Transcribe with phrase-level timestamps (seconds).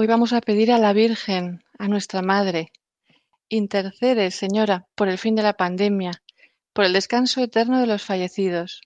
[0.00, 2.72] Hoy vamos a pedir a la Virgen, a nuestra Madre,
[3.50, 6.22] intercede, Señora, por el fin de la pandemia,
[6.72, 8.80] por el descanso eterno de los fallecidos.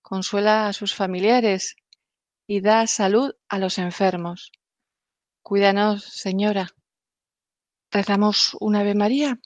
[0.00, 1.76] Consuela a sus familiares
[2.46, 4.52] y da salud a los enfermos.
[5.42, 6.70] Cuídanos, Señora.
[7.90, 9.38] Rezamos un Ave María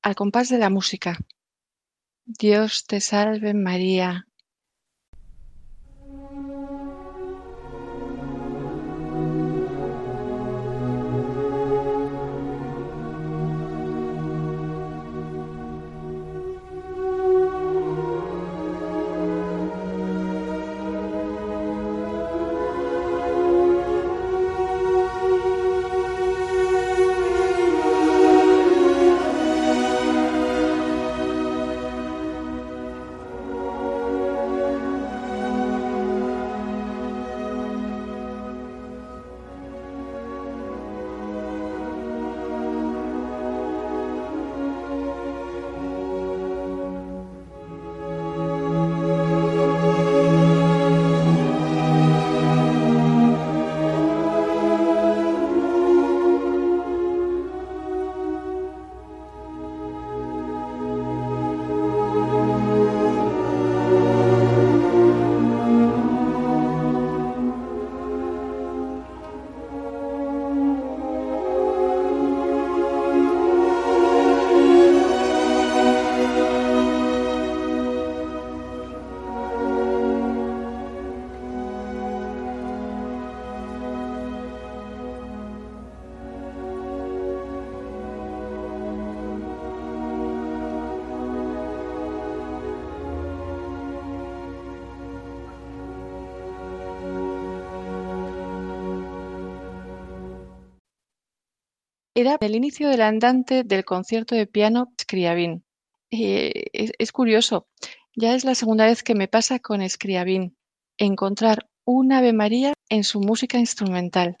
[0.00, 1.18] al compás de la música.
[2.24, 4.26] Dios te salve María
[102.20, 105.64] Era el inicio del andante del concierto de piano Scriabin.
[106.10, 107.68] Es, curioso,
[108.16, 110.56] ya es la segunda vez que me pasa con Scriabin,
[110.96, 114.36] encontrar un Ave María en su música instrumental.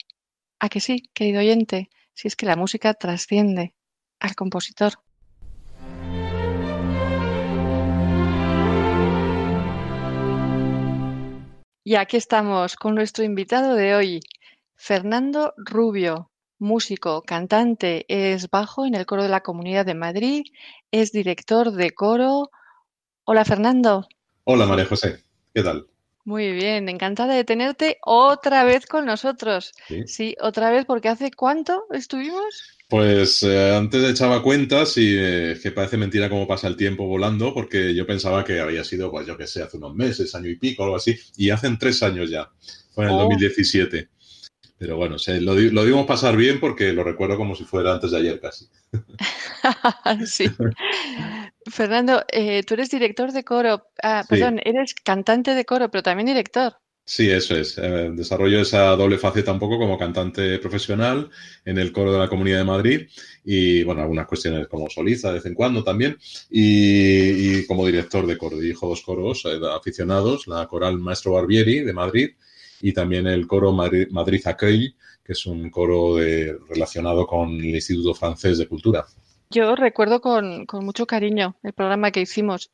[0.58, 1.88] ¿A que sí, querido oyente?
[2.14, 3.76] Si es que la música trasciende
[4.18, 4.94] al compositor.
[11.84, 14.20] Y aquí estamos con nuestro invitado de hoy,
[14.74, 20.42] Fernando Rubio, músico, cantante, es bajo en el coro de la Comunidad de Madrid,
[20.90, 22.50] es director de coro.
[23.24, 24.08] Hola Fernando.
[24.44, 25.22] Hola María José,
[25.54, 25.86] ¿qué tal?
[26.24, 29.72] Muy bien, encantada de tenerte otra vez con nosotros.
[30.04, 32.76] Sí, otra vez, porque ¿hace cuánto estuvimos?
[32.86, 37.54] Pues eh, antes echaba cuentas y eh, que parece mentira cómo pasa el tiempo volando,
[37.54, 40.56] porque yo pensaba que había sido, pues yo qué sé, hace unos meses, año y
[40.56, 42.50] pico, algo así, y hacen tres años ya,
[42.90, 44.08] fue en el 2017.
[44.78, 48.18] Pero bueno, lo, lo, dimos pasar bien porque lo recuerdo como si fuera antes de
[48.18, 48.66] ayer casi.
[50.26, 50.48] sí.
[51.68, 56.26] Fernando, eh, tú eres director de coro, ah, perdón, eres cantante de coro, pero también
[56.26, 56.74] director.
[57.04, 57.78] Sí, eso es.
[57.78, 61.30] Eh, desarrollo esa doble faceta un poco como cantante profesional
[61.64, 63.08] en el coro de la Comunidad de Madrid
[63.44, 66.18] y, bueno, algunas cuestiones como solista de vez en cuando también
[66.50, 68.58] y, como director de coro.
[68.58, 72.30] Dirijo dos coros eh, aficionados, la coral Maestro Barbieri de Madrid
[72.80, 74.94] y también el coro Madrid, Madrid Accueil,
[75.24, 76.16] que es un coro
[76.68, 79.06] relacionado con el Instituto Francés de Cultura.
[79.50, 82.70] Yo recuerdo con, mucho cariño el programa que hicimos.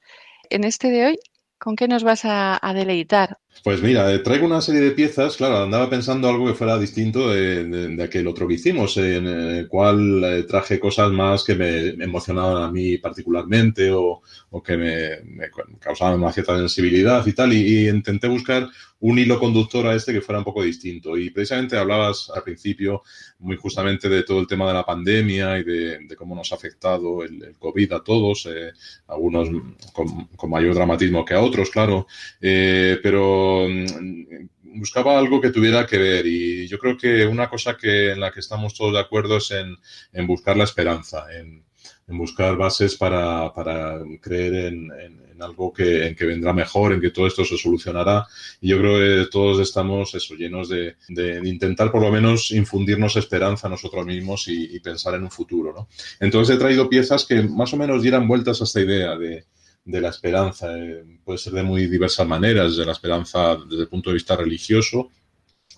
[0.51, 1.19] En este de hoy,
[1.59, 3.39] ¿con qué nos vas a, deleitar?
[3.63, 7.31] Pues mira, eh, traigo una serie de piezas, claro, andaba pensando algo que fuera distinto
[7.31, 12.63] de, aquel otro que hicimos, en el cual eh, traje cosas más que me emocionaban
[12.63, 14.23] a mí particularmente o,
[14.63, 15.49] que me,
[15.79, 18.69] causaban una cierta sensibilidad y tal, y intenté buscar
[19.01, 21.19] un hilo conductor a este que fuera un poco distinto.
[21.19, 23.03] Y precisamente hablabas al principio
[23.41, 27.23] muy justamente de todo el tema de la pandemia y de, cómo nos ha afectado
[27.23, 28.73] el, COVID a todos, eh,
[29.09, 29.51] algunos
[29.93, 32.07] con, mayor dramatismo que a otros, claro,
[32.41, 37.77] eh, pero mm, buscaba algo que tuviera que ver y yo creo que una cosa
[37.77, 41.65] que en la que estamos todos de acuerdo es en, buscar la esperanza, en
[42.07, 47.01] en buscar bases para, para creer en, en, algo que, en que vendrá mejor, en
[47.01, 48.27] que todo esto se solucionará.
[48.61, 53.17] Y yo creo que todos estamos eso, llenos de, de, intentar por lo menos infundirnos
[53.17, 55.73] esperanza a nosotros mismos y, y, pensar en un futuro.
[55.75, 55.89] ¿no?
[56.21, 59.45] Entonces he traído piezas que más o menos dieran vueltas a esta idea de,
[59.85, 60.77] de la esperanza.
[60.77, 64.37] Eh, puede ser de muy diversas maneras, de la esperanza desde el punto de vista
[64.37, 65.11] religioso,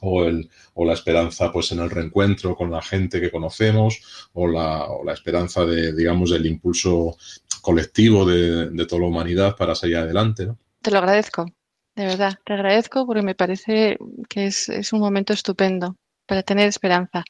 [0.00, 4.47] o, el, o la esperanza pues en el reencuentro con la gente que conocemos o
[4.47, 7.17] la, o la esperanza de digamos del impulso
[7.62, 10.59] colectivo de, de, toda la humanidad para seguir adelante ¿no?
[10.82, 11.47] te lo agradezco
[11.94, 13.97] de verdad te agradezco porque me parece
[14.29, 17.25] que es, es un momento estupendo para tener esperanza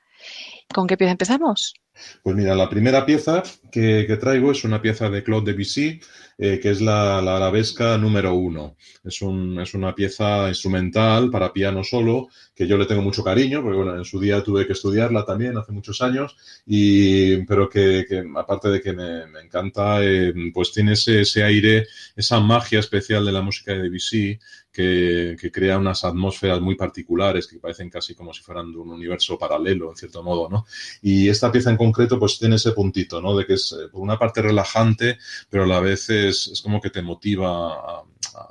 [0.72, 1.74] ¿con qué pieza empezamos?
[2.22, 6.00] Pues mira, la primera pieza que, traigo es una pieza de Claude Debussy,
[6.38, 8.76] eh, que es la, arabesca número uno.
[9.04, 13.62] Es, un, es, una pieza instrumental para piano solo, que yo le tengo mucho cariño,
[13.62, 16.36] porque bueno, en su día tuve que estudiarla también hace muchos años,
[16.66, 18.04] y, pero que,
[18.36, 23.24] aparte de que me, me encanta, eh, pues tiene ese, ese aire, esa magia especial
[23.24, 24.38] de la música de Debussy,
[24.76, 29.38] que, crea unas atmósferas muy particulares que parecen casi como si fueran de un universo
[29.38, 30.66] paralelo, en cierto modo, ¿no?
[31.00, 33.34] Y esta pieza en concreto, pues tiene ese puntito, ¿no?
[33.34, 35.18] De que es, por una parte, relajante,
[35.48, 38.04] pero a la vez es, es como que te motiva a,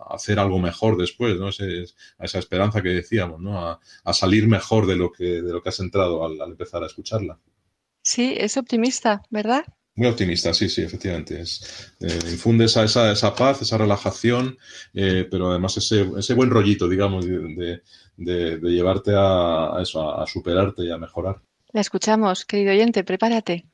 [0.09, 1.47] hacer algo mejor después, ¿no?
[1.47, 3.59] A esa esperanza que decíamos, ¿no?
[3.59, 6.81] A, a, salir mejor de lo que, de lo que has entrado al, al empezar
[6.81, 7.39] a escucharla.
[8.01, 9.65] Sí, es optimista, ¿verdad?
[9.97, 11.41] Muy optimista, sí, sí, efectivamente.
[11.41, 14.57] Eh, infunde esa, esa, esa, paz, esa relajación,
[14.93, 17.81] eh, pero además ese, ese, buen rollito, digamos, de,
[18.17, 21.41] de, llevarte a, a eso, a, a, superarte y a mejorar.
[21.71, 23.65] La escuchamos, querido oyente, prepárate.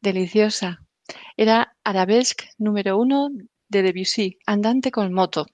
[0.00, 0.84] Deliciosa.
[1.36, 3.30] Era Arabesque número uno
[3.68, 5.46] de Debussy, Andante con moto.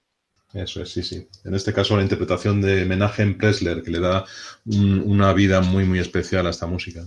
[0.53, 1.27] Eso es, sí, sí.
[1.43, 4.25] En este caso la interpretación de Menachem Pressler, que le da
[4.65, 7.05] una vida muy, muy especial a esta música.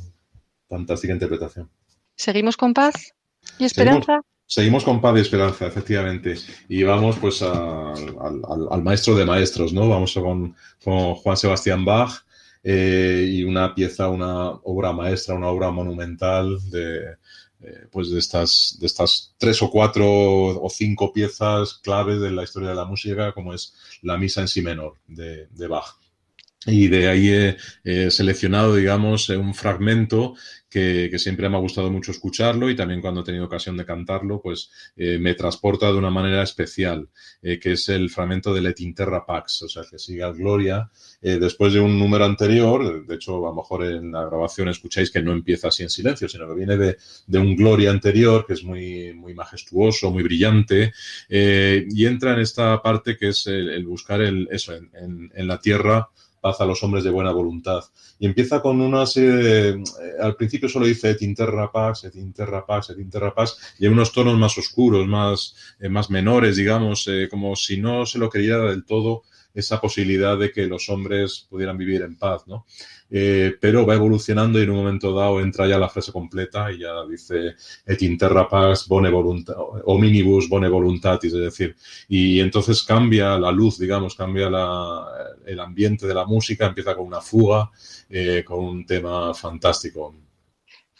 [0.69, 1.71] Fantástica interpretación.
[2.15, 3.15] ¿Seguimos con paz
[3.59, 4.21] y esperanza?
[4.45, 6.37] Seguimos, con paz y esperanza, efectivamente.
[6.69, 9.89] Y vamos pues al, maestro de maestros, ¿no?
[9.89, 12.25] Vamos con, Juan Sebastián Bach
[12.63, 17.17] eh, y una pieza, una obra maestra, una obra monumental de,
[17.61, 22.45] eh, pues de estas, de estas tres o cuatro o cinco piezas claves de la
[22.45, 25.97] historia de la música, como es la misa en si menor de, Bach.
[26.67, 30.35] Y de ahí he, seleccionado, digamos, un fragmento
[30.69, 34.41] que, siempre me ha gustado mucho escucharlo y también cuando he tenido ocasión de cantarlo,
[34.41, 37.09] pues eh, me transporta de una manera especial,
[37.43, 40.91] eh, que es el fragmento de Let Interra Pax, o sea, que siga Gloria,
[41.23, 45.11] eh, después de un número anterior, de hecho, a lo mejor en la grabación escucháis
[45.11, 46.97] que no empieza así en silencio, sino que viene de,
[47.39, 50.93] un Gloria anterior, que es muy, muy majestuoso, muy brillante,
[51.29, 56.09] y entra en esta parte que es el, buscar el, eso, en, en la tierra,
[56.41, 57.83] paz a los hombres de buena voluntad.
[58.19, 59.83] Y empieza con una serie de, eh,
[60.21, 63.93] al principio solo dice et interra pax, et interra pax, et interra pax, y en
[63.93, 68.29] unos tonos más oscuros, más, eh, más menores, digamos, eh, como si no se lo
[68.29, 69.23] creyera del todo
[69.55, 72.67] esa posibilidad de que los hombres pudieran vivir en paz, ¿no?
[73.11, 76.81] Eh, pero va evolucionando y en un momento dado entra ya la frase completa y
[76.81, 77.55] ya dice
[77.87, 79.09] et interra pax bone
[79.87, 81.75] hominibus bone voluntatis, es decir,
[82.07, 84.49] y entonces cambia la luz, digamos, cambia
[85.47, 87.71] el ambiente de la música, empieza con una fuga,
[88.11, 90.15] eh, con un tema fantástico.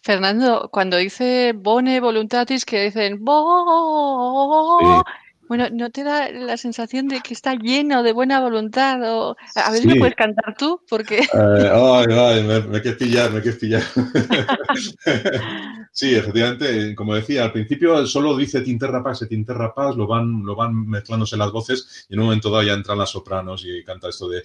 [0.03, 5.05] Fernando, cuando dice bone voluntatis, que dicen bo,
[5.49, 9.01] bueno, ¿no te da la sensación de que está lleno de buena voluntad?
[9.03, 9.37] O...
[9.55, 11.19] A ver si me puedes cantar tú, porque...
[11.19, 13.83] Eh, ay, ay, me, me quieres pillar, me quieres pillar.
[15.93, 20.55] sí, efectivamente, como decía, al principio solo dice Tinterra Paz, Tinterra Paz, lo van, lo
[20.55, 24.09] van mezclándose las voces y en un momento dado ya entran las sopranos y canta
[24.09, 24.43] esto de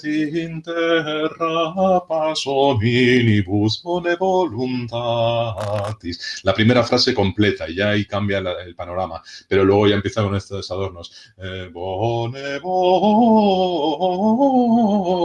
[0.00, 2.44] Tinterra Paz,
[2.80, 6.40] minibus bone voluntatis.
[6.44, 10.34] La primera frase completa y ya ahí cambia el panorama, pero luego ya empieza con
[10.34, 11.70] estos adornos, eh,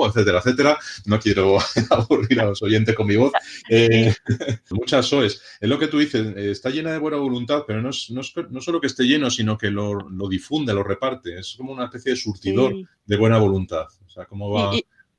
[0.07, 0.79] etcétera, etcétera.
[1.05, 1.57] No quiero
[1.89, 3.31] aburrir a los oyentes con mi voz.
[3.69, 4.13] Eh,
[4.71, 5.41] muchas soes.
[5.59, 8.23] Es lo que tú dices, eh, está llena de buena voluntad, pero no, es, no,
[8.61, 11.39] solo que esté lleno, sino que lo, difunde, lo reparte.
[11.39, 12.73] Es como una especie de surtidor
[13.05, 13.87] de buena voluntad.
[14.05, 14.71] O sea, cómo va...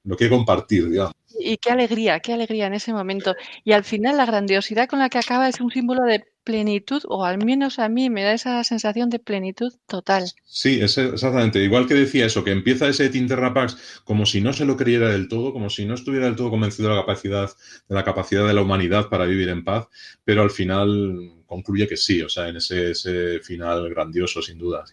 [0.08, 1.12] lo quiere compartir, digamos.
[1.38, 3.36] Y qué alegría, qué alegría en ese momento.
[3.62, 7.26] Y al final la grandiosidad con la que acaba es un símbolo de plenitud, o
[7.26, 10.24] al menos a mí me da esa sensación de plenitud total.
[10.44, 11.62] Sí, es exactamente.
[11.62, 15.28] Igual que decía eso, que empieza ese Tinterrapax como si no se lo creyera del
[15.28, 17.50] todo, como si no estuviera del todo convencido de la capacidad,
[17.88, 19.88] de la capacidad de la humanidad para vivir en paz,
[20.24, 24.84] pero al final concluye que sí, o sea, en ese, ese final grandioso, sin duda.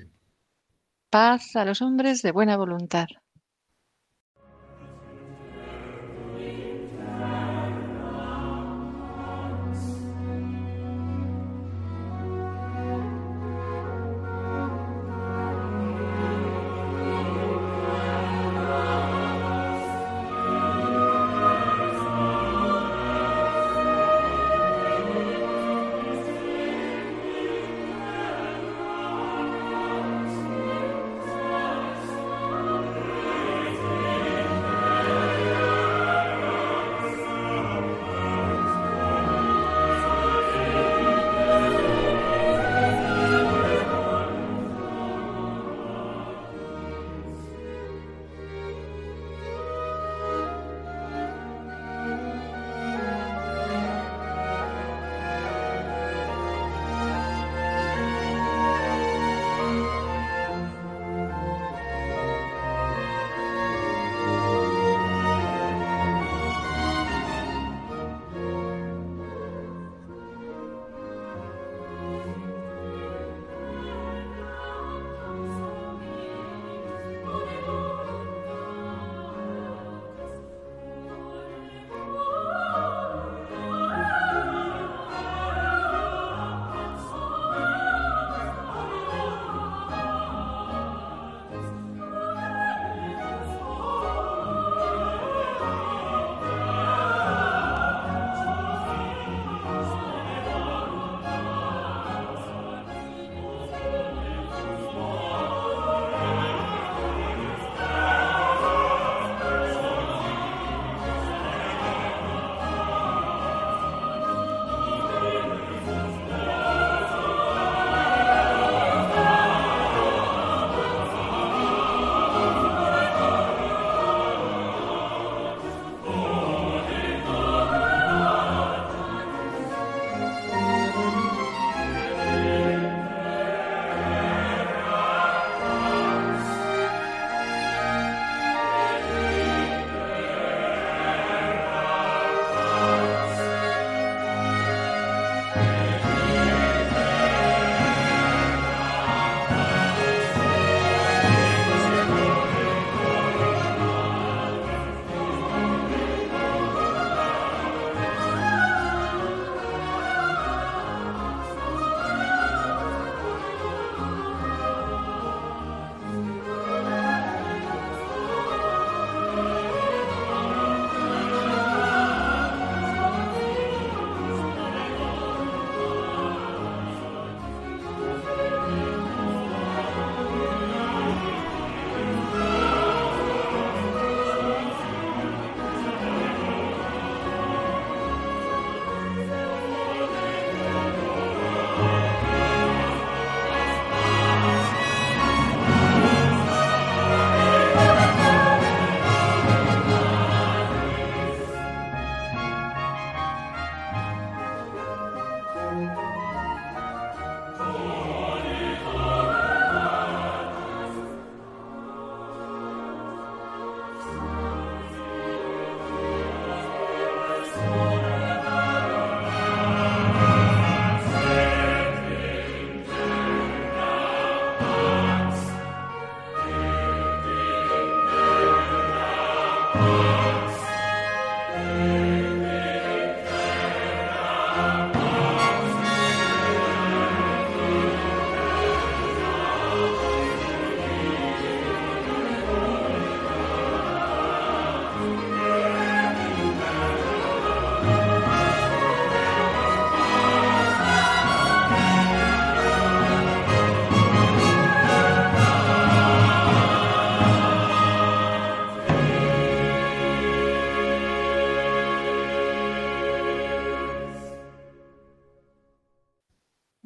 [1.09, 3.07] Paz a los hombres de buena voluntad.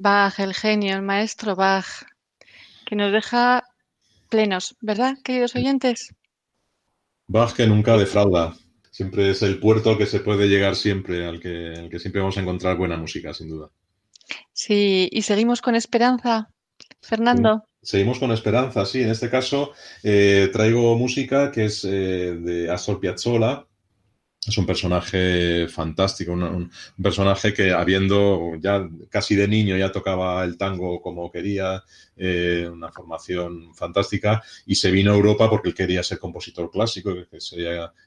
[0.10, 1.86] Bach, el genio, el maestro Bach,
[2.88, 3.64] que nos deja
[4.28, 6.16] plenos, ¿verdad, queridos oyentes?
[7.28, 8.56] Bach que nunca defrauda.
[8.90, 12.22] Siempre es el puerto al que se puede llegar siempre, al que, al que siempre
[12.22, 13.70] vamos a encontrar buena música, sin duda.
[14.52, 16.50] Sí, y seguimos con esperanza,
[17.00, 17.66] Fernando.
[17.80, 19.04] Seguimos con esperanza, sí.
[19.04, 23.68] En este caso eh, traigo música que es eh, de Astor Piazzolla,
[24.48, 26.72] es un personaje fantástico, un,
[27.02, 31.84] personaje que habiendo ya casi de niño ya tocaba el tango como quería,
[32.16, 37.14] eh, una formación fantástica, y se vino a Europa porque él quería ser compositor clásico,
[37.14, 37.28] que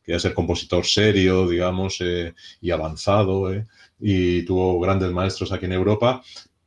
[0.05, 3.67] quería ser compositor serio, digamos, eh, y avanzado, eh,
[4.01, 6.23] y tuvo grandes maestros aquí en Europa,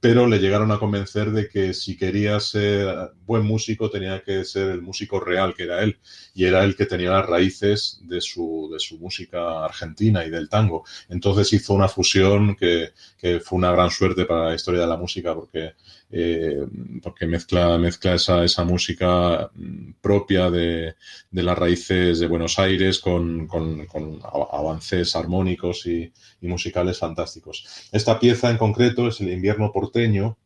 [0.05, 4.69] pero le llegaron a convencer de que si quería ser buen músico tenía que ser
[4.69, 5.97] el músico real que era él
[6.35, 10.47] y era el que tenía las raíces de su, de su música argentina y del
[10.47, 10.85] tango.
[11.09, 14.97] Entonces hizo una fusión que, que fue una gran suerte para la historia de la
[14.97, 15.73] música porque
[16.11, 16.65] eh,
[17.01, 20.95] porque mezcla, mezcla esa, esa música mm, propia de,
[21.31, 27.89] de, las raíces de Buenos Aires con, con, con avances armónicos y, y, musicales fantásticos.
[27.91, 30.37] Esta pieza en concreto es el invierno porteño,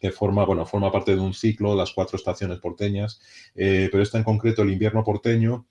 [0.00, 3.20] que forma, bueno, forma parte de un ciclo, las cuatro estaciones porteñas,
[3.54, 5.66] eh, pero esta en concreto, el invierno porteño,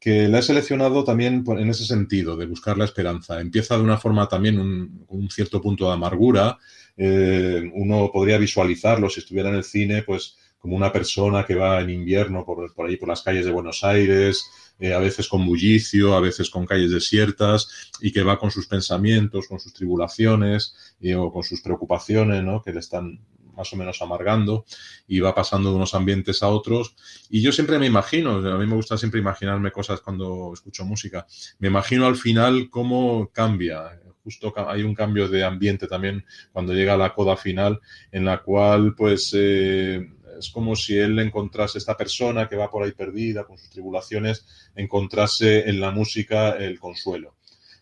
[0.00, 3.40] que la he seleccionado también en ese sentido, de buscar la esperanza.
[3.40, 6.58] Empieza de una forma también un, un cierto punto de amargura,
[6.96, 11.80] eh, uno podría visualizarlo si estuviera en el cine, pues como una persona que va
[11.80, 14.44] en invierno por, por ahí, por las calles de Buenos Aires,
[14.78, 18.66] eh, a veces con bullicio, a veces con calles desiertas, y que va con sus
[18.66, 22.62] pensamientos, con sus tribulaciones y, o con sus preocupaciones, ¿no?
[22.62, 23.20] que le están
[23.56, 24.64] más o menos amargando
[25.08, 26.94] y va pasando de unos ambientes a otros.
[27.28, 31.26] Y yo siempre me imagino, a mí me gusta siempre imaginarme cosas cuando escucho música,
[31.58, 36.98] me imagino al final cómo cambia justo hay un cambio de ambiente también cuando llega
[36.98, 37.80] la coda final,
[38.12, 40.06] en la cual pues eh,
[40.38, 44.46] es como si él encontrase esta persona que va por ahí perdida con sus tribulaciones,
[44.74, 47.34] encontrase en la música el consuelo.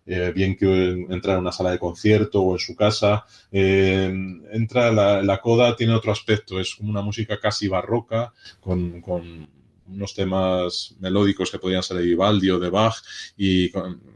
[0.08, 4.08] Eh, bien que entra en una sala de concierto o en su casa, eh,
[4.52, 9.02] entra la, coda, tiene otro aspecto, es como una música casi barroca, con,
[9.88, 12.96] unos temas melódicos que podían ser de Vivaldi o de Bach
[13.36, 13.70] y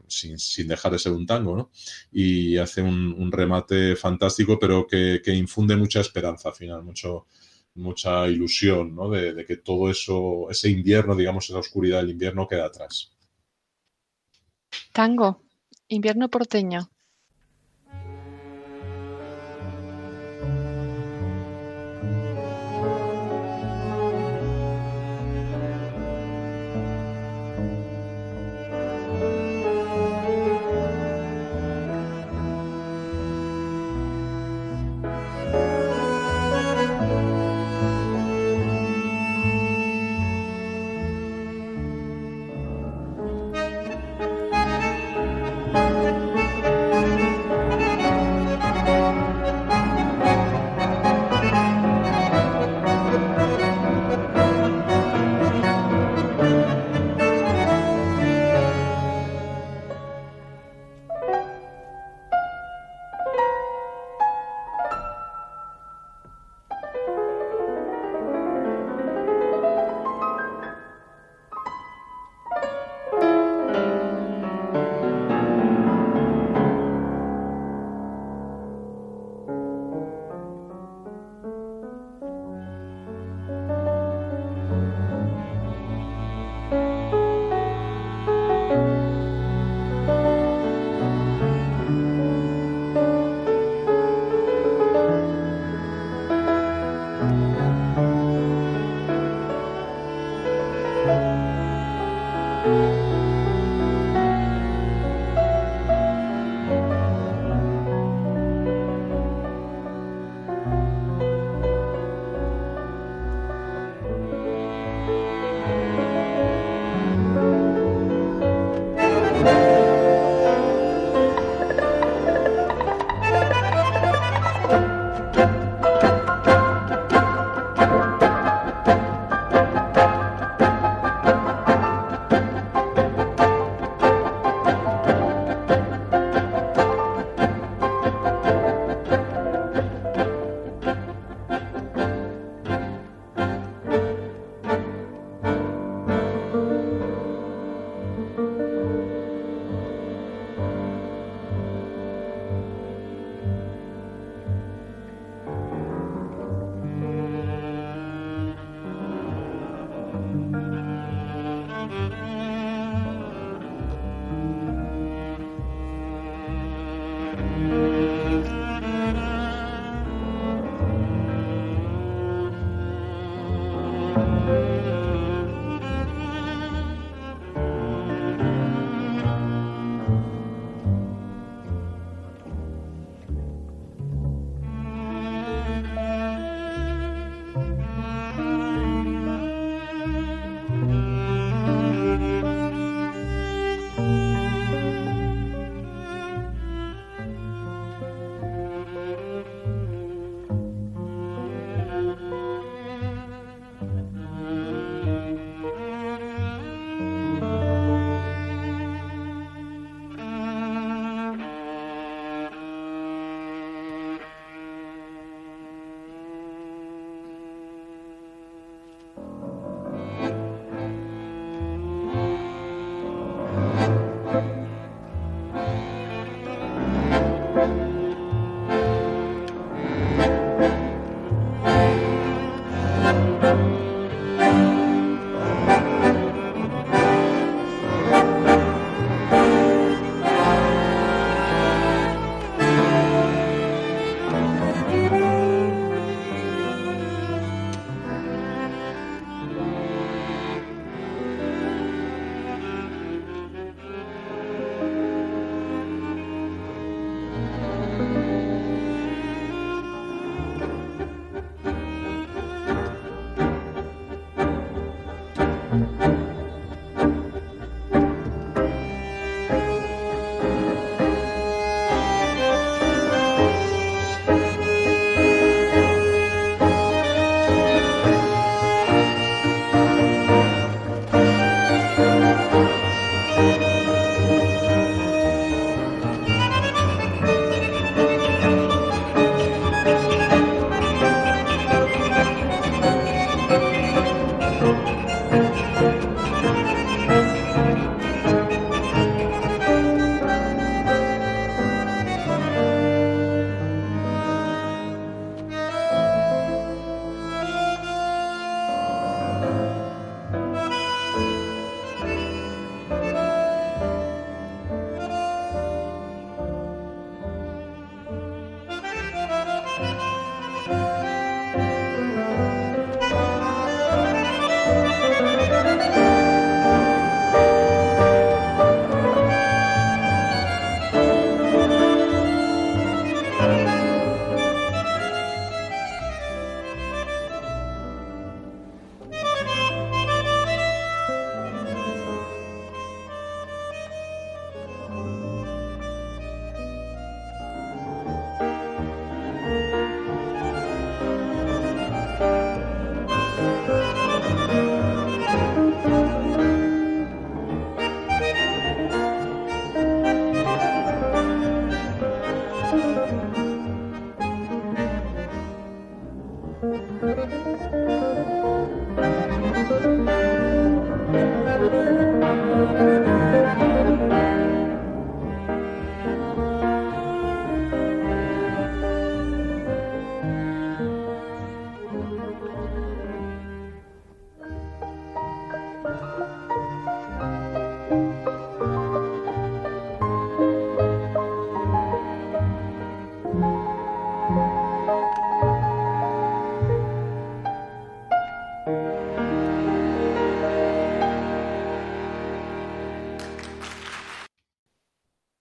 [0.07, 1.71] sin, sin, dejar de ser un tango, ¿no?
[2.13, 7.27] Y hace un, un remate fantástico, pero que, que, infunde mucha esperanza al final, mucho,
[7.81, 9.09] mucha ilusión, ¿no?
[9.11, 13.13] De, de, que todo eso, ese invierno, digamos, esa oscuridad del invierno queda atrás.
[14.93, 15.43] Tango,
[15.89, 16.91] invierno porteño.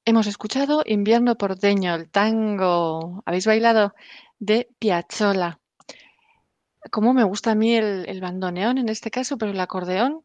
[0.10, 3.22] Hemos escuchado Invierno porteño, el tango.
[3.28, 3.94] ¿Habéis bailado?
[4.40, 5.60] De Piazzolla.
[6.90, 10.24] Cómo me gusta a mí el, bandoneón en este caso, pero el acordeón.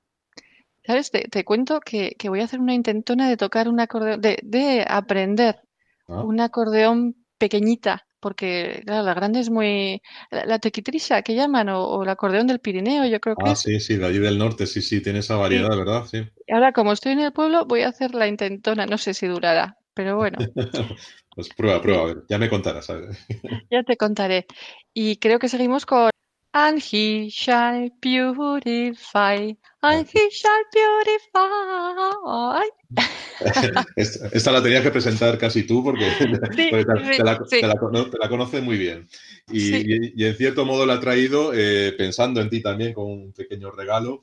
[0.86, 1.10] ¿Sabes?
[1.10, 5.60] Te, cuento que, voy a hacer una intentona de tocar un acordeón, de, aprender
[6.08, 6.22] ah.
[6.22, 10.00] un acordeón pequeñita, porque claro, la grande es muy.
[10.30, 13.50] La, tequitrisha que llaman, o, el acordeón del Pirineo, yo creo que.
[13.50, 16.06] Ah, sí, sí, de allí del norte, sí, sí, tiene esa variedad, ¿verdad?
[16.06, 16.26] Sí.
[16.50, 19.76] Ahora, como estoy en el pueblo, voy a hacer la intentona, no sé si durará,
[19.92, 20.38] pero bueno.
[21.36, 22.86] pues prueba, prueba, a ver, ya me contarás.
[23.70, 24.46] ya te contaré.
[24.94, 26.08] Y creo que seguimos con
[26.54, 32.62] And he shall purify, and he shall purify.
[33.96, 36.10] Esta la tenías que presentar casi tú porque,
[36.56, 39.08] te, la, conoces muy bien.
[39.50, 43.70] Y, en cierto modo la he traído eh, pensando en ti también con un pequeño
[43.70, 44.22] regalo,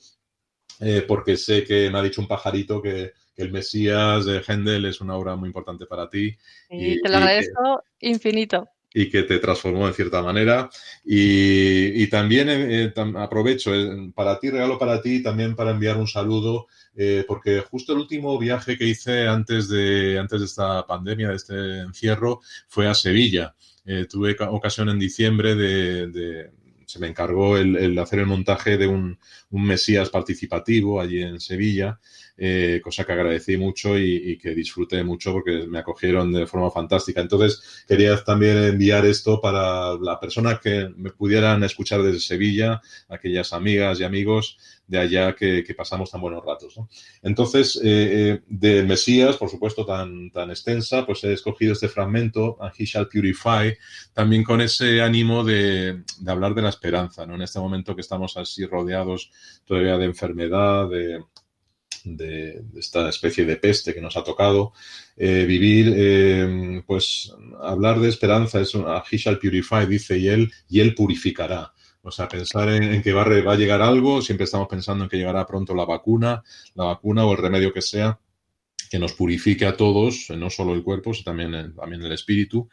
[0.79, 5.01] eh, porque sé que me ha dicho un pajarito que, el Mesías de Händel es
[5.01, 6.37] una obra muy importante para ti.
[6.69, 8.69] Y, te lo agradezco infinito.
[8.93, 10.69] Y que te transformó en cierta manera.
[11.05, 16.67] Y, también eh, aprovecho eh, para ti, regalo para ti, también para enviar un saludo,
[16.95, 21.35] eh, porque justo el último viaje que hice antes de, antes de esta pandemia, de
[21.35, 23.55] este encierro, fue a Sevilla.
[24.09, 26.51] tuve ocasión en diciembre de
[26.91, 29.17] se me encargó el, hacer el montaje de un,
[29.49, 31.99] Mesías participativo allí en Sevilla,
[32.43, 37.21] eh, cosa que agradecí mucho y, que disfruté mucho porque me acogieron de forma fantástica.
[37.21, 43.53] Entonces, quería también enviar esto para las personas que me pudieran escuchar desde Sevilla, aquellas
[43.53, 46.79] amigas y amigos de allá que, pasamos tan buenos ratos.
[47.21, 52.57] Entonces, eh, eh, de Mesías, por supuesto, tan, tan extensa, pues he escogido este fragmento,
[52.59, 53.77] And He Shall Purify,
[54.13, 57.35] también con ese ánimo de, hablar de la esperanza, ¿no?
[57.35, 59.31] En este momento que estamos así rodeados
[59.63, 61.19] todavía de enfermedad, de,
[62.03, 64.73] de, esta especie de peste que nos ha tocado,
[65.17, 70.79] eh, vivir, pues hablar de esperanza es un, He shall purify, dice, y él, y
[70.79, 71.73] él purificará.
[72.03, 75.45] O sea, pensar en, que va, a llegar algo, siempre estamos pensando en que llegará
[75.45, 78.19] pronto la vacuna, la vacuna o el remedio que sea,
[78.89, 82.67] que nos purifique a todos, no solo el cuerpo, sino también, también el espíritu,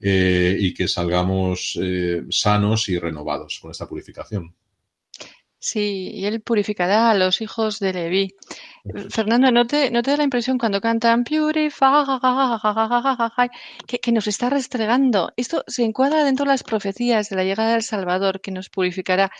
[0.00, 4.54] eh, y que salgamos eh, sanos y renovados con esta purificación.
[5.64, 8.34] Sí, y él purificará a los hijos de Leví.
[9.10, 12.02] Fernando, ¿no te, ¿no te da la impresión cuando cantan Purify
[13.86, 15.30] que, que nos está restregando?
[15.36, 19.30] Esto se encuadra dentro de las profecías de la llegada del Salvador que nos purificará.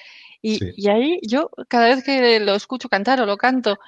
[0.41, 3.81] Y, y ahí yo, cada vez que lo escucho cantar o lo canto,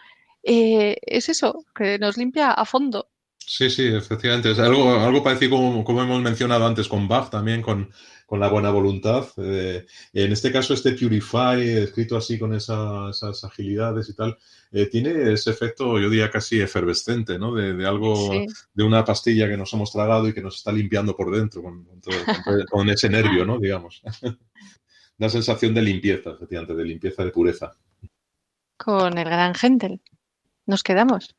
[0.42, 3.11] eh, es eso, que nos limpia a fondo.
[3.38, 4.51] Sí, sí, efectivamente.
[4.51, 7.92] Es algo, algo parecido como, como hemos mencionado antes con Bach, también con,
[8.26, 9.26] con la buena voluntad.
[9.37, 14.37] Eh, en este caso, este Purify, escrito así con esas agilidades y tal,
[14.72, 17.54] eh, tiene ese efecto, yo diría casi efervescente, ¿no?
[17.54, 18.30] De, algo,
[18.72, 21.87] de una pastilla que nos hemos tragado y que nos está limpiando por dentro, con,
[22.90, 23.58] ese nervio, ¿no?
[23.58, 24.02] Digamos.
[25.18, 27.76] Una sensación de limpieza, efectivamente, de limpieza, de pureza.
[28.76, 30.00] Con el gran Gentel.
[30.66, 31.37] Nos quedamos.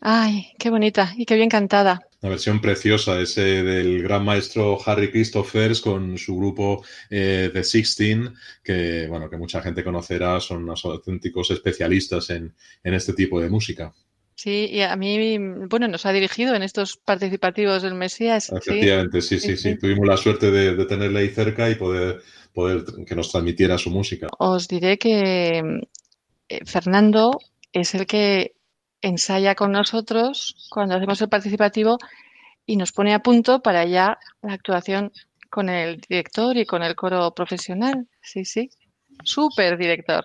[0.00, 2.06] Ay, qué bonita y qué bien cantada.
[2.22, 8.34] Una versión preciosa, ese del gran maestro Harry Christophers con su grupo eh, The Sixteen,
[8.64, 13.94] que bueno, que mucha gente conocerá, son unos auténticos especialistas en, este tipo de música.
[14.34, 15.38] Sí, y a mí,
[15.68, 18.50] bueno, nos ha dirigido en estos participativos del Mesías.
[18.50, 19.78] Efectivamente, sí, sí, sí.
[19.78, 22.22] Tuvimos la suerte de, tenerle ahí cerca y poder,
[22.52, 24.26] poder que nos transmitiera su música.
[24.38, 25.62] Os diré que
[26.48, 27.38] eh, Fernando
[27.72, 28.55] es el que
[29.02, 31.98] ensaya con nosotros cuando hacemos el participativo
[32.66, 35.12] y nos pone a punto para ya la actuación
[35.48, 38.06] con el director y con el coro profesional.
[38.20, 38.68] Sí, sí.
[39.22, 40.24] Súper director.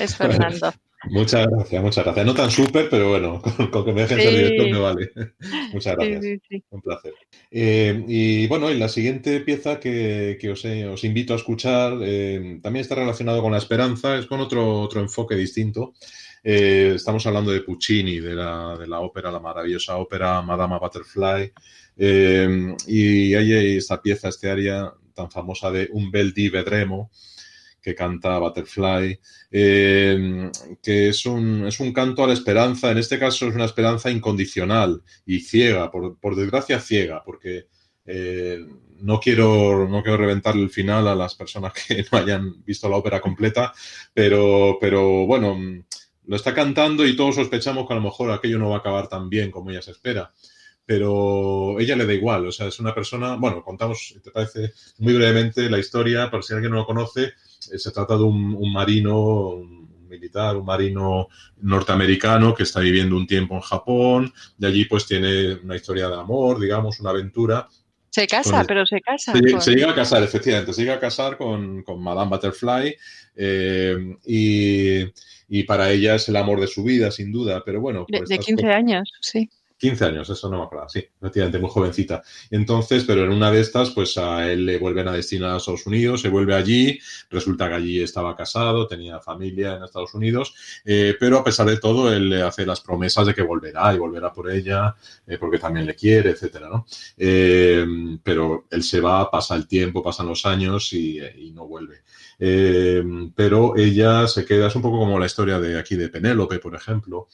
[0.00, 0.72] Es Fernando.
[1.10, 2.26] muchas gracias, muchas gracias.
[2.26, 3.40] No tan súper, pero bueno,
[3.72, 5.10] con, que me dejen ser director me vale.
[5.72, 6.40] muchas gracias.
[6.70, 7.14] Un placer.
[7.50, 12.82] Eh, y bueno, y la siguiente pieza que, os, os, invito a escuchar eh, también
[12.82, 15.94] está relacionado con la esperanza, es con otro, otro enfoque distinto.
[16.50, 21.52] Eh, estamos hablando de Puccini, de la, ópera, la maravillosa ópera Madama Butterfly.
[21.98, 27.10] Eh, y hay esta pieza, este área tan famosa de Un bel di vedremo,
[27.82, 29.20] que canta Butterfly,
[29.50, 30.50] eh,
[30.82, 34.10] que es un, es un, canto a la esperanza, en este caso es una esperanza
[34.10, 37.66] incondicional y ciega, por, desgracia ciega, porque
[39.02, 42.96] no, quiero, no quiero reventarle el final a las personas que no hayan visto la
[42.96, 43.74] ópera completa,
[44.14, 45.84] pero, pero bueno,
[46.28, 49.08] lo está cantando y todos sospechamos que a lo mejor aquello no va a acabar
[49.08, 50.30] tan bien como ella se espera.
[50.84, 55.14] Pero ella le da igual, o sea, es una persona, bueno, contamos, te parece, muy
[55.14, 57.32] brevemente la historia, por si alguien no lo conoce,
[57.72, 61.28] eh, se trata de un, marino, un militar, un marino
[61.62, 66.16] norteamericano que está viviendo un tiempo en Japón, de allí pues tiene una historia de
[66.16, 67.68] amor, digamos, una aventura,
[68.10, 69.32] se casa, pero se casa.
[69.60, 72.96] Se, llega a casar, efectivamente, se llega a casar con, con Madame Butterfly
[73.36, 75.04] eh, y,
[75.48, 78.06] y para ella es el amor de su vida, sin duda, pero bueno.
[78.08, 79.48] De, 15 años, sí.
[79.78, 82.22] 15 años, eso no me acuerdo, sí, efectivamente, muy jovencita.
[82.50, 85.86] Entonces, pero en una de estas, pues a él le vuelven a destinar a Estados
[85.86, 86.98] Unidos, se vuelve allí,
[87.30, 90.52] resulta que allí estaba casado, tenía familia en Estados Unidos,
[90.84, 93.98] eh, pero a pesar de todo, él le hace las promesas de que volverá y
[93.98, 94.96] volverá por ella,
[95.26, 96.84] eh, porque también le quiere, etcétera, ¿no?
[97.16, 97.86] Eh,
[98.22, 102.02] pero él se va, pasa el tiempo, pasan los años y, y no vuelve.
[102.38, 106.74] Pero ella se queda, es un poco como la historia de aquí de Penélope, por
[106.74, 107.28] ejemplo,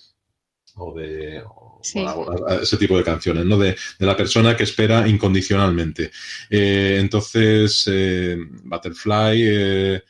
[0.76, 1.42] o de
[2.62, 3.58] ese tipo de canciones, ¿no?
[3.58, 6.10] De, la persona que espera incondicionalmente.
[6.50, 10.02] Eh, entonces, eh, Butterfly eh,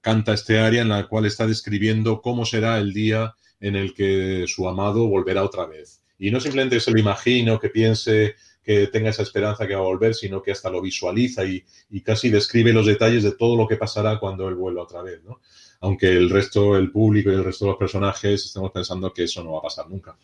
[0.00, 4.44] canta este área en la cual está describiendo cómo será el día en el que
[4.46, 6.02] su amado volverá otra vez.
[6.18, 9.84] Y no simplemente se lo imagino, que piense que tenga esa esperanza que va a
[9.84, 11.64] volver, sino que hasta lo visualiza y,
[12.02, 15.40] casi describe los detalles de todo lo que pasará cuando él vuelva otra vez, ¿no?
[15.80, 19.42] aunque el resto, el público y el resto de los personajes estemos pensando que eso
[19.42, 20.14] no va a pasar nunca.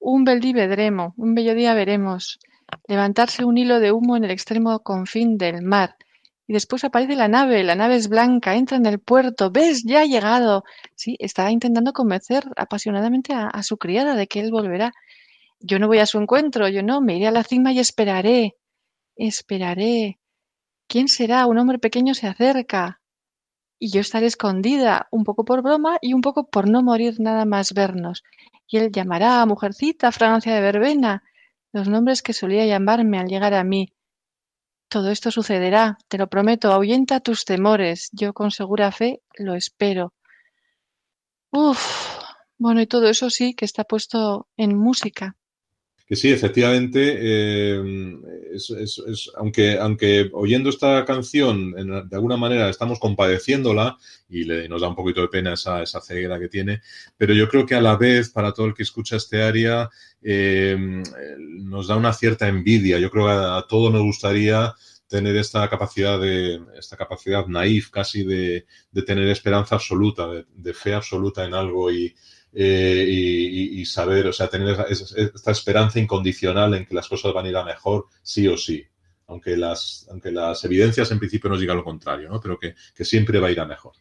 [0.00, 2.40] Un bel día vedremo, un bello día veremos.
[2.88, 5.96] Levantarse un hilo de humo en el extremo confín del mar.
[6.48, 10.00] Y después aparece la nave, la nave es blanca, entra en el puerto, ves, ya
[10.00, 10.64] ha llegado.
[10.94, 14.92] Sí, está intentando convencer apasionadamente a su criada de que él volverá.
[15.68, 18.56] Yo no voy a su encuentro, yo no, me iré a la cima y esperaré.
[19.16, 20.20] Esperaré.
[20.86, 21.46] ¿Quién será?
[21.46, 23.00] Un hombre pequeño se acerca
[23.78, 27.44] y yo estaré escondida, un poco por broma y un poco por no morir nada
[27.46, 28.22] más vernos.
[28.68, 31.24] Y él llamará a mujercita, fragancia de verbena,
[31.72, 33.92] los nombres que solía llamarme al llegar a mí.
[34.88, 40.14] Todo esto sucederá, te lo prometo, ahuyenta tus temores, yo con segura fe lo espero.
[41.50, 42.20] Uf,
[42.56, 45.35] bueno, y todo eso sí que está puesto en música
[46.06, 48.16] que sí, efectivamente, eh,
[49.36, 53.98] aunque, oyendo esta canción de alguna manera estamos compadeciéndola
[54.28, 56.80] y nos da un poquito de pena esa, ceguera que tiene,
[57.16, 59.90] pero yo creo que a la vez, para todo el que escucha este área,
[60.22, 60.76] eh,
[61.38, 63.00] nos da una cierta envidia.
[63.00, 64.74] Yo creo que a, todos nos gustaría
[65.08, 70.94] tener esta capacidad de esta capacidad naif casi de, de tener esperanza absoluta, de, fe
[70.94, 72.14] absoluta en algo y,
[72.58, 77.48] eh, y, saber, o sea, tener esta esperanza incondicional en que las cosas van a
[77.50, 78.82] ir a mejor, sí o sí.
[79.26, 82.40] Aunque las, aunque las evidencias en principio nos digan lo contrario, ¿no?
[82.40, 83.92] Pero que, que siempre va a ir a mejor.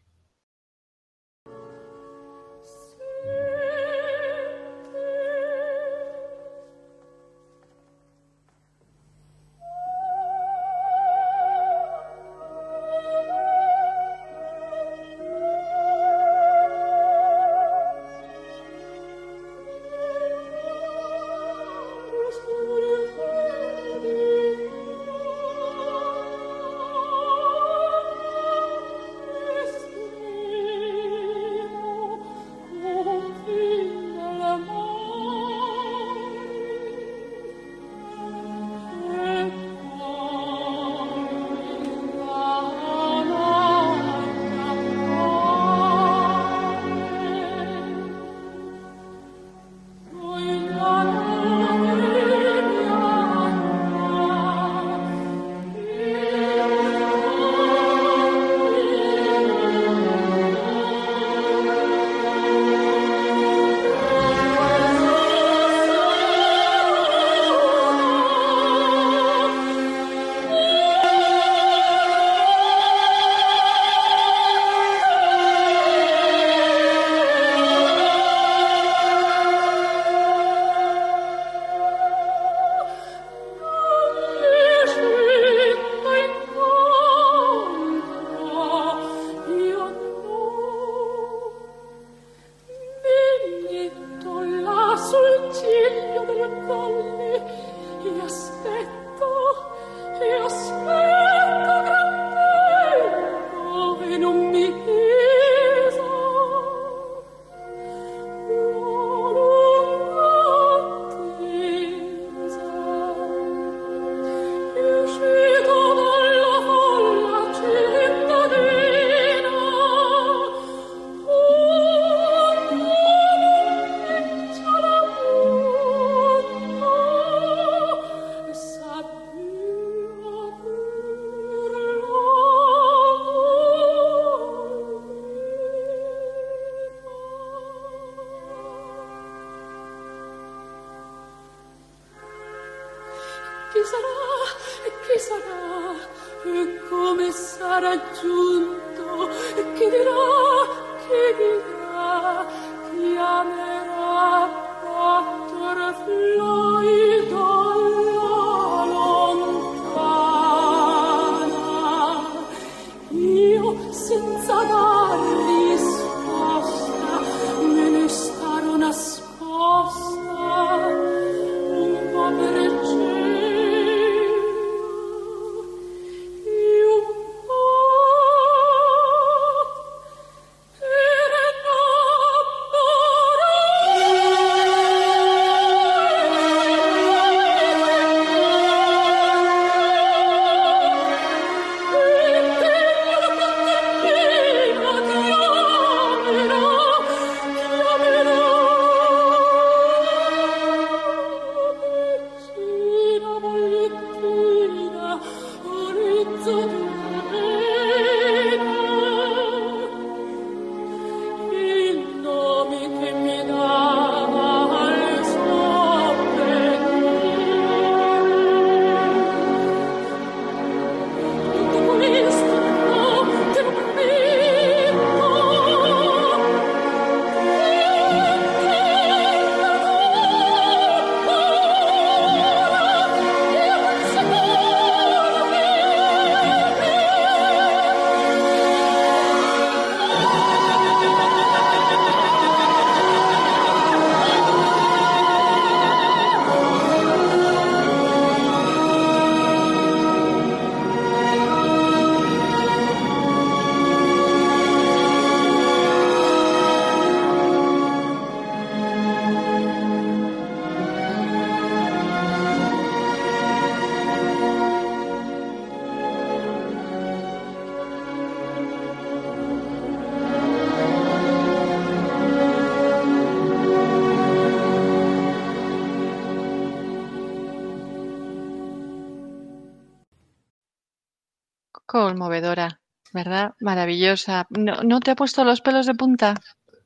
[282.16, 282.80] Conmovedora,
[283.11, 283.55] ¿verdad?
[283.59, 284.47] Maravillosa.
[284.49, 286.34] ¿No, no te ha puesto los pelos de punta?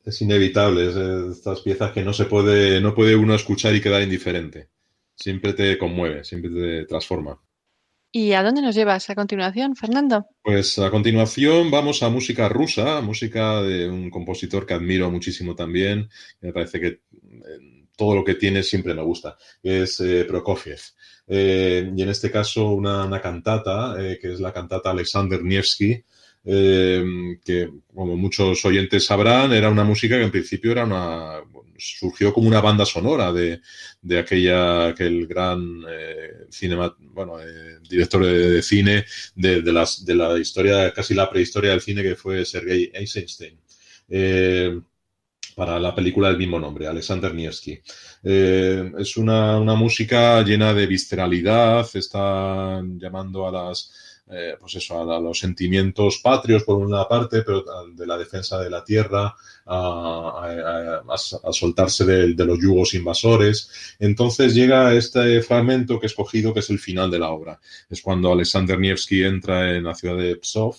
[0.03, 3.81] Es inevitable, es de estas piezas que no se puede, no puede uno escuchar y
[3.81, 4.69] quedar indiferente.
[5.15, 7.39] Siempre te conmueve, siempre te transforma.
[8.11, 10.25] ¿Y a dónde nos llevas a continuación, Fernando?
[10.41, 16.09] Pues a continuación vamos a música rusa, música de un compositor que admiro muchísimo también.
[16.41, 19.37] Me parece que eh, todo lo que tiene siempre me gusta.
[19.61, 20.79] Es eh, Prokofiev.
[21.29, 26.03] Eh, y en este caso una, una cantata, eh, que es la cantata Alexander Nevsky,
[26.45, 27.03] eh,
[27.45, 31.41] que como muchos oyentes sabrán, era una música que en principio era una
[31.77, 33.61] surgió como una banda sonora de,
[34.01, 36.47] de aquella aquel gran eh,
[37.13, 39.05] bueno, eh, director de, de cine
[39.35, 43.57] de, de, las, de la historia, casi la prehistoria del cine que fue Sergei Eisenstein.
[45.59, 47.77] Para la película del mismo nombre, Alexander Nevsky.
[48.23, 53.91] Eh, es una, una, música llena de visceralidad, está llamando a las
[54.31, 58.69] eh, pues eso, a, los sentimientos patrios por una parte, pero de la defensa de
[58.69, 59.35] la tierra,
[59.65, 61.17] a,
[61.51, 63.97] soltarse de, los yugos invasores.
[63.99, 67.59] Entonces llega este fragmento que he escogido, que es el final de la obra.
[67.89, 70.77] Es cuando Alexander Nevsky entra en la ciudad de Psov,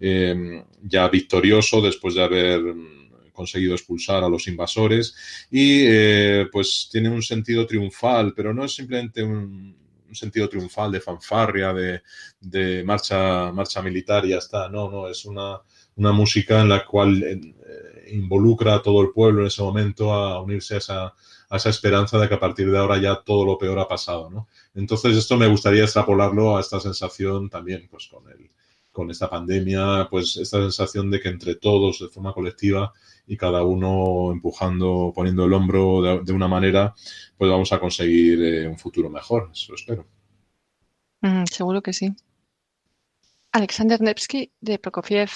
[0.00, 2.62] eh, ya victorioso después de haber
[3.32, 5.14] conseguido expulsar a los invasores
[5.50, 9.80] y eh, pues tiene un sentido triunfal, pero no es simplemente un,
[10.12, 12.02] sentido triunfal de fanfarria, de,
[12.38, 14.68] de, marcha, marcha militar y ya está.
[14.68, 15.58] No, no, es una,
[15.96, 17.40] una música en la cual eh,
[18.12, 21.14] involucra a todo el pueblo en ese momento a unirse a esa,
[21.48, 24.30] a esa esperanza de que a partir de ahora ya todo lo peor ha pasado,
[24.30, 24.48] ¿no?
[24.74, 28.50] Entonces esto me gustaría extrapolarlo a esta sensación también, pues con el,
[28.92, 32.92] con esta pandemia, pues esta sensación de que entre todos, de forma colectiva
[33.26, 36.94] y cada uno empujando, poniendo el hombro de, una manera,
[37.36, 40.06] pues vamos a conseguir eh, un futuro mejor, eso espero.
[41.22, 42.14] Mm, seguro que sí.
[43.52, 45.30] Alexander Nevsky de Prokofiev.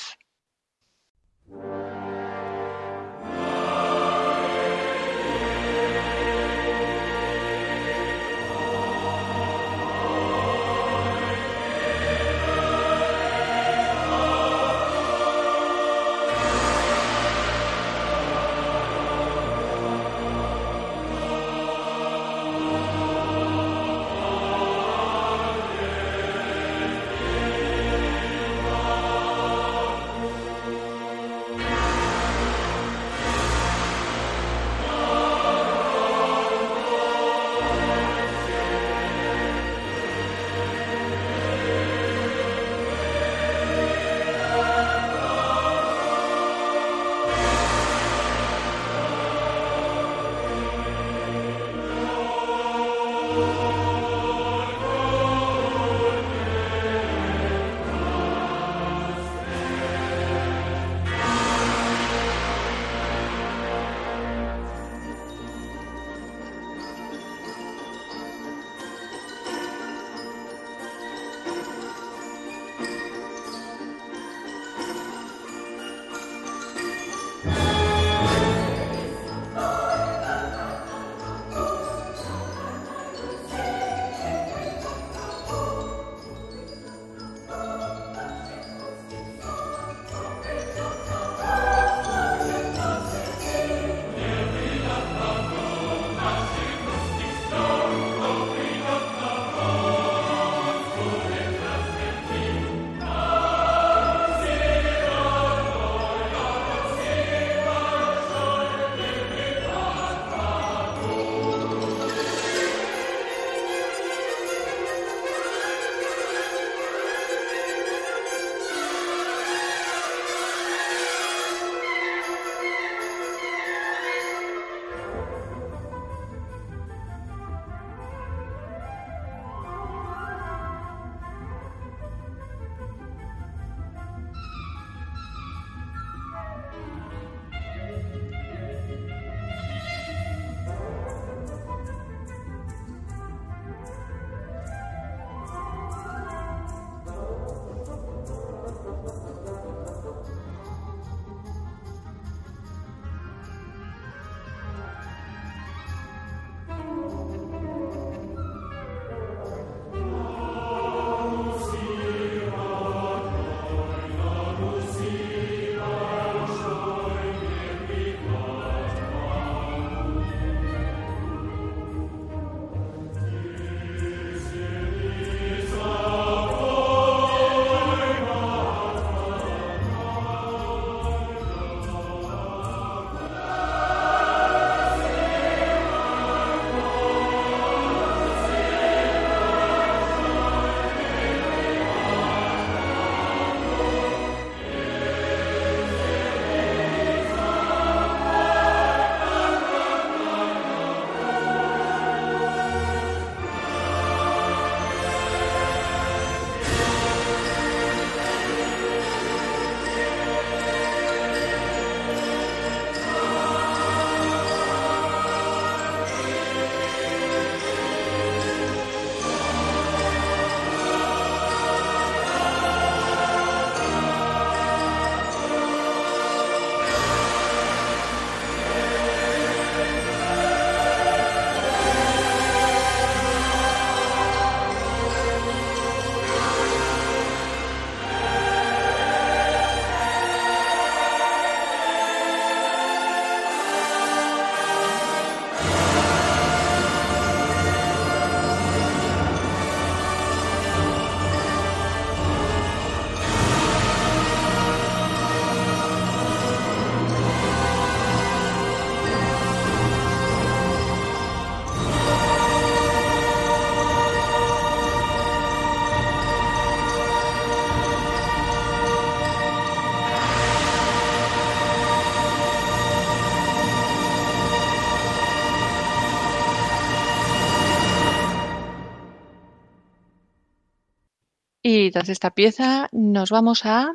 [281.69, 283.93] Y tras esta pieza nos vamos a...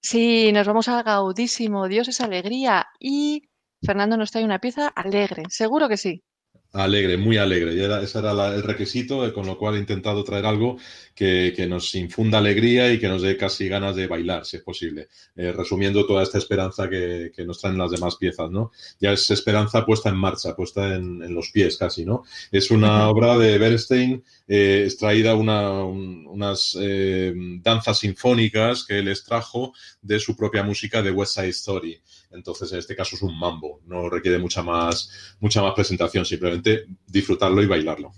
[0.00, 2.86] Sí, nos vamos al gaudísimo, Dios es alegría.
[3.00, 3.42] Y
[3.84, 6.22] Fernando nos trae una pieza alegre, seguro que sí.
[6.70, 7.74] Alegre, muy alegre.
[7.74, 10.76] Y era, ese era la- el requisito, eh, con lo cual he intentado traer algo
[11.14, 14.62] que, que nos infunda alegría y que nos dé casi ganas de bailar, si es
[14.62, 15.08] posible.
[15.34, 18.70] Eh, resumiendo toda esta esperanza que, que nos traen las demás piezas, ¿no?
[19.00, 22.22] Ya es esperanza puesta en marcha, puesta en, en los pies casi, ¿no?
[22.52, 29.08] Es una obra de Bernstein, eh, extraída una, un- unas eh, danzas sinfónicas que él
[29.08, 32.00] extrajo de su propia música de West Side Story.
[32.30, 36.86] Entonces, en este caso es un mambo, no requiere mucha más, mucha más presentación, simplemente
[37.06, 38.12] disfrutarlo y bailarlo.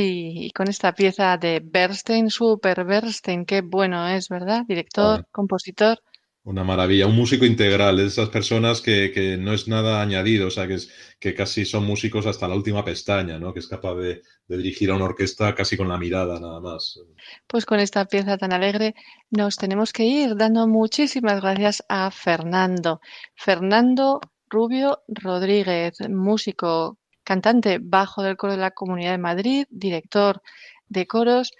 [0.00, 4.64] Sí, y con esta pieza de Bernstein, Super Bernstein, qué bueno es, ¿verdad?
[4.66, 5.98] Director, compositor.
[6.42, 10.50] Una maravilla, un músico integral, de esas personas que, que no es nada añadido, o
[10.50, 13.52] sea, que, es, que casi son músicos hasta la última pestaña, ¿no?
[13.52, 16.98] Que es capaz de, de dirigir a una orquesta casi con la mirada nada más.
[17.46, 18.94] Pues con esta pieza tan alegre
[19.28, 23.02] nos tenemos que ir dando muchísimas gracias a Fernando.
[23.34, 26.96] Fernando Rubio Rodríguez, músico,
[27.30, 30.42] cantante bajo del coro de la Comunidad de Madrid, director
[30.88, 31.52] de coros,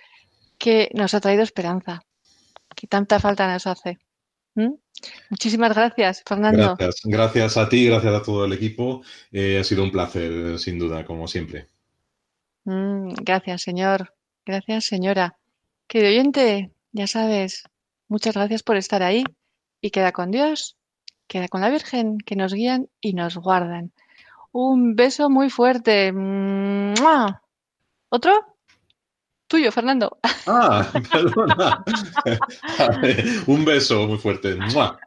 [0.58, 2.02] que nos ha traído esperanza,
[2.74, 3.98] que tanta falta nos hace.
[4.56, 4.72] ¿Mm?
[5.28, 6.74] Muchísimas gracias, Fernando.
[6.76, 9.02] Gracias, gracias a ti, gracias a todo el equipo.
[9.30, 11.68] Eh, ha sido un placer, sin duda, como siempre.
[12.64, 14.12] Mm, gracias, señor.
[14.44, 15.38] Gracias, señora.
[15.86, 17.62] Querido oyente, ya sabes,
[18.08, 19.22] muchas gracias por estar ahí.
[19.80, 20.76] Y queda con Dios,
[21.28, 23.92] queda con la Virgen, que nos guían y nos guardan.
[24.52, 26.12] Un beso muy fuerte.
[26.12, 27.42] ¡Mua!
[28.08, 28.32] ¿Otro?
[29.46, 30.18] Tuyo, Fernando.
[30.46, 31.84] Ah, perdona.
[33.46, 34.56] un beso muy fuerte.
[34.56, 34.98] ¡Mua!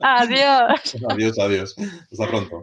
[0.00, 0.96] Adiós.
[1.10, 1.76] Adiós, adiós.
[2.10, 2.62] Hasta pronto.